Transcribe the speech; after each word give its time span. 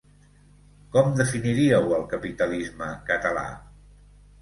Com 0.95 1.13
definiríeu 1.19 1.95
el 1.99 2.09
capitalisme 2.17 2.91
català? 3.15 3.49